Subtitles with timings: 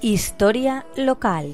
[0.00, 1.52] Historia local.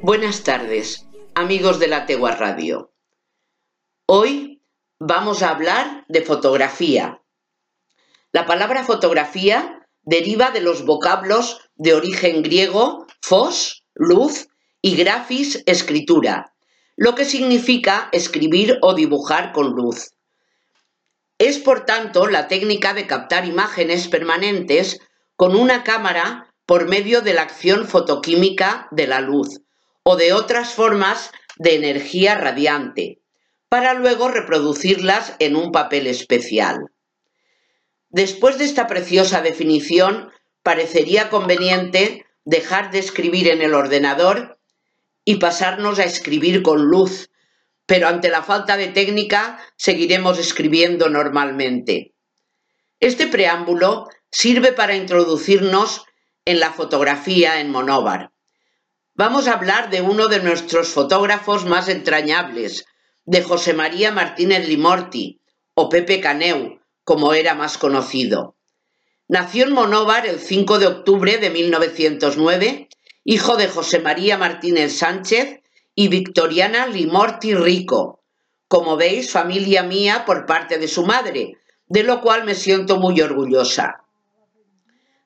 [0.00, 2.92] Buenas tardes, amigos de la Tegua Radio.
[4.06, 4.62] Hoy
[5.00, 7.20] vamos a hablar de fotografía.
[8.30, 14.48] La palabra fotografía deriva de los vocablos de origen griego fos, luz,
[14.80, 16.54] y grafis, escritura,
[16.96, 20.11] lo que significa escribir o dibujar con luz.
[21.44, 25.00] Es, por tanto, la técnica de captar imágenes permanentes
[25.34, 29.60] con una cámara por medio de la acción fotoquímica de la luz
[30.04, 33.18] o de otras formas de energía radiante,
[33.68, 36.92] para luego reproducirlas en un papel especial.
[38.08, 40.30] Después de esta preciosa definición,
[40.62, 44.60] parecería conveniente dejar de escribir en el ordenador
[45.24, 47.31] y pasarnos a escribir con luz,
[47.86, 52.14] pero ante la falta de técnica seguiremos escribiendo normalmente.
[53.00, 56.04] Este preámbulo sirve para introducirnos
[56.44, 58.32] en la fotografía en monóvar.
[59.14, 62.86] Vamos a hablar de uno de nuestros fotógrafos más entrañables,
[63.24, 65.40] de José María Martínez Limorti,
[65.74, 68.56] o Pepe Caneu, como era más conocido.
[69.28, 72.88] Nació en Monóvar el 5 de octubre de 1909,
[73.24, 75.61] hijo de José María Martínez Sánchez
[75.94, 78.22] y Victoriana Limorti Rico.
[78.68, 83.20] Como veis, familia mía por parte de su madre, de lo cual me siento muy
[83.20, 84.04] orgullosa.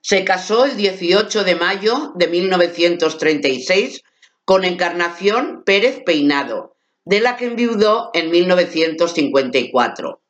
[0.00, 4.03] Se casó el 18 de mayo de 1936
[4.44, 10.20] con Encarnación Pérez Peinado, de la que enviudó en 1954.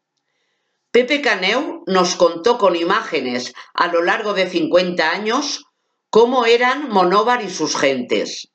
[0.90, 5.66] Pepe Caneu nos contó con imágenes a lo largo de 50 años
[6.08, 8.48] cómo eran Monóvar y sus gentes.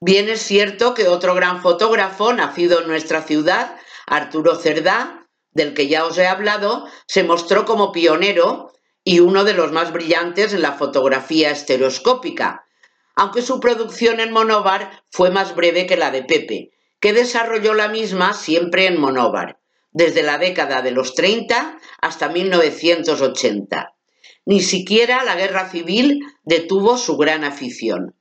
[0.00, 5.88] Bien es cierto que otro gran fotógrafo nacido en nuestra ciudad, Arturo Cerdá, del que
[5.88, 8.72] ya os he hablado, se mostró como pionero
[9.02, 12.66] y uno de los más brillantes en la fotografía estereoscópica,
[13.14, 17.88] aunque su producción en monóvar fue más breve que la de Pepe, que desarrolló la
[17.88, 19.60] misma siempre en monóvar,
[19.92, 23.94] desde la década de los 30 hasta 1980.
[24.44, 28.15] Ni siquiera la guerra civil detuvo su gran afición.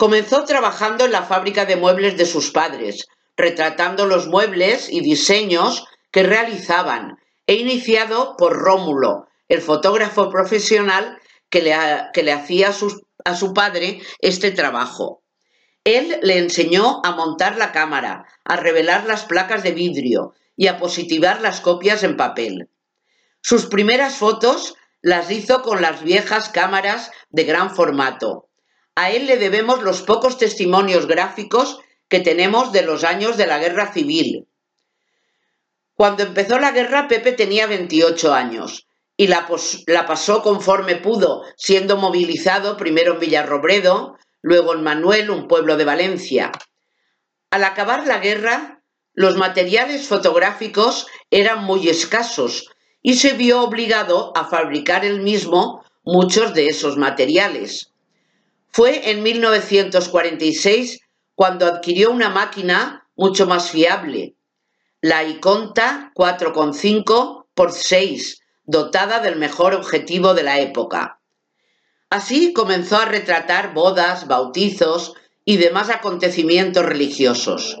[0.00, 3.06] Comenzó trabajando en la fábrica de muebles de sus padres,
[3.36, 11.18] retratando los muebles y diseños que realizaban, e iniciado por Rómulo, el fotógrafo profesional
[11.50, 12.72] que le, hacía
[13.26, 15.22] a su padre este trabajo.
[15.84, 20.78] Él le enseñó a montar la cámara, a revelar las placas de vidrio y a
[20.78, 22.70] positivar las copias en papel.
[23.42, 28.49] Sus primeras fotos las hizo con las viejas cámaras de gran formato,
[29.00, 33.58] a él le debemos los pocos testimonios gráficos que tenemos de los años de la
[33.58, 34.46] guerra civil.
[35.94, 39.48] Cuando empezó la guerra, Pepe tenía 28 años y la,
[39.86, 45.86] la pasó conforme pudo, siendo movilizado primero en Villarrobredo, luego en Manuel, un pueblo de
[45.86, 46.52] Valencia.
[47.50, 48.82] Al acabar la guerra,
[49.14, 52.68] los materiales fotográficos eran muy escasos
[53.00, 57.89] y se vio obligado a fabricar él mismo muchos de esos materiales.
[58.72, 61.00] Fue en 1946
[61.34, 64.36] cuando adquirió una máquina mucho más fiable,
[65.00, 71.20] la Iconta 4,5 x 6, dotada del mejor objetivo de la época.
[72.10, 75.14] Así comenzó a retratar bodas, bautizos
[75.44, 77.80] y demás acontecimientos religiosos.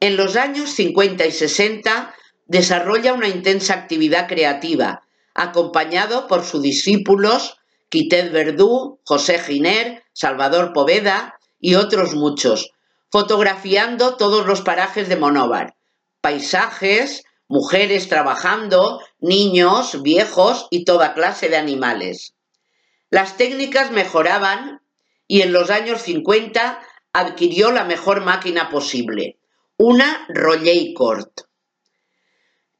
[0.00, 2.14] En los años 50 y 60
[2.46, 5.02] desarrolla una intensa actividad creativa,
[5.34, 7.56] acompañado por sus discípulos
[7.88, 12.72] Quitet Verdú, José Giner, Salvador Poveda y otros muchos,
[13.10, 15.76] fotografiando todos los parajes de Monóvar,
[16.20, 22.34] paisajes, mujeres trabajando, niños, viejos y toda clase de animales.
[23.10, 24.80] Las técnicas mejoraban
[25.28, 26.80] y en los años 50
[27.12, 29.38] adquirió la mejor máquina posible,
[29.76, 31.28] una Rolleicord.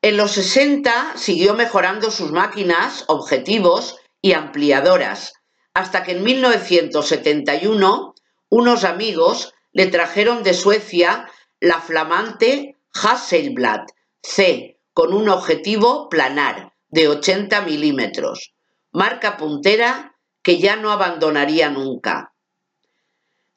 [0.02, 5.32] En los 60 siguió mejorando sus máquinas, objetivos y ampliadoras,
[5.74, 8.14] hasta que en 1971
[8.48, 11.30] unos amigos le trajeron de Suecia
[11.60, 13.86] la flamante Hasselblad
[14.22, 18.54] C con un objetivo planar de 80 milímetros,
[18.92, 22.32] marca puntera que ya no abandonaría nunca.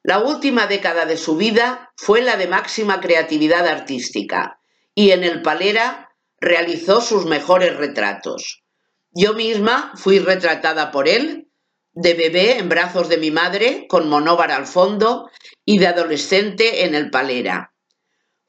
[0.03, 4.59] La última década de su vida fue la de máxima creatividad artística
[4.95, 6.09] y en el Palera
[6.39, 8.58] realizó sus mejores retratos.
[9.11, 11.49] Yo misma fui retratada por él,
[11.93, 15.29] de bebé en brazos de mi madre, con monóvar al fondo,
[15.65, 17.73] y de adolescente en el palera.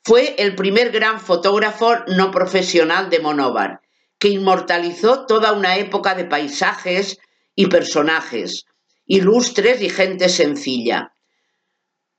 [0.04, 3.80] Fue el primer gran fotógrafo no profesional de Monóvar,
[4.18, 7.18] que inmortalizó toda una época de paisajes
[7.54, 8.64] y personajes,
[9.06, 11.12] ilustres y gente sencilla.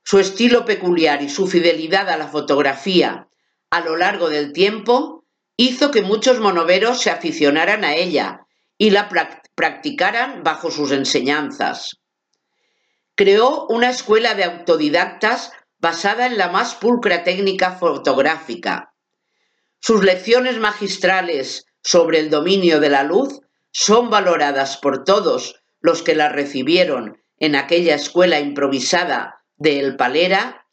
[0.03, 3.27] Su estilo peculiar y su fidelidad a la fotografía
[3.69, 5.20] a lo largo del tiempo
[5.63, 8.47] hizo que muchos monoveros se aficionaran a ella
[8.77, 9.09] y la
[9.55, 11.97] practicaran bajo sus enseñanzas.
[13.15, 18.93] Creó una escuela de autodidactas basada en la más pulcra técnica fotográfica.
[19.79, 23.41] Sus lecciones magistrales sobre el dominio de la luz
[23.71, 30.65] son valoradas por todos los que la recibieron en aquella escuela improvisada de El Palera,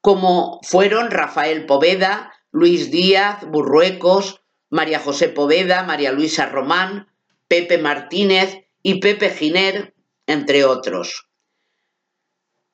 [0.00, 7.06] como fueron Rafael Poveda, Luis Díaz, Burruecos, María José Poveda, María Luisa Román,
[7.48, 9.94] Pepe Martínez y Pepe Giner,
[10.26, 11.28] entre otros.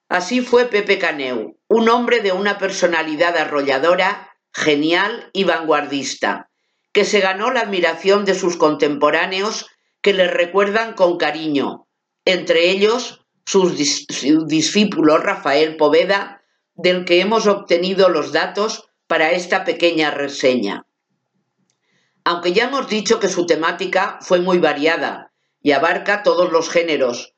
[0.08, 6.48] Así fue Pepe Caneu, un hombre de una personalidad arrolladora, genial y vanguardista,
[6.92, 9.66] que se ganó la admiración de sus contemporáneos
[10.00, 11.88] que le recuerdan con cariño,
[12.24, 13.68] entre ellos su
[14.46, 16.40] discípulo Rafael Poveda,
[16.76, 20.86] del que hemos obtenido los datos para esta pequeña reseña.
[22.24, 27.34] Aunque ya hemos dicho que su temática fue muy variada y abarca todos los géneros,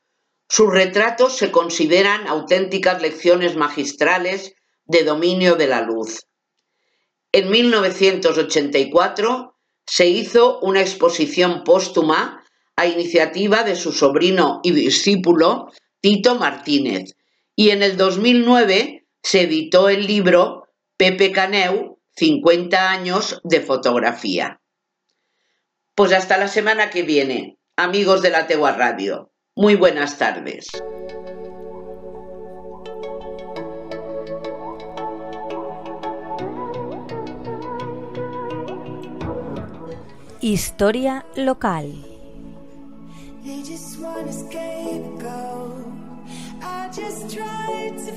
[0.47, 4.55] sus retratos se consideran auténticas lecciones magistrales
[4.85, 6.27] de dominio de la luz.
[7.33, 12.41] En 1984 se hizo una exposición póstuma
[12.77, 17.17] a iniciativa de su sobrino y discípulo Tito Martínez
[17.53, 20.64] y en el 2009 se editó el libro
[20.97, 24.61] Pepe Caneu, 50 años de fotografía.
[25.93, 29.33] Pues hasta la semana que viene, amigos de la Tegua Radio.
[29.57, 30.67] Muy buenas tardes.
[40.39, 41.93] Historia local.
[46.61, 48.11] I just tried to